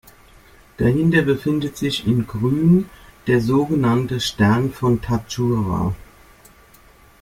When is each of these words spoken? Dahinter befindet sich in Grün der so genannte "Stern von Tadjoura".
Dahinter 0.77 1.21
befindet 1.21 1.77
sich 1.77 2.07
in 2.07 2.25
Grün 2.25 2.89
der 3.27 3.39
so 3.39 3.67
genannte 3.67 4.19
"Stern 4.19 4.71
von 4.73 4.99
Tadjoura". 4.99 5.95